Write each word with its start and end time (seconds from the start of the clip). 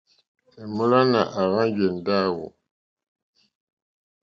Èmólánà 0.61 1.21
àhwánjì 1.41 1.83
èndáwò. 1.89 2.47